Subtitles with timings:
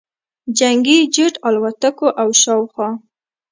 [0.57, 2.89] جنګي جټ الوتکو او شاوخوا